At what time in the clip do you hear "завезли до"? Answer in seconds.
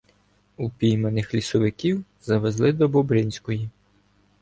2.21-2.87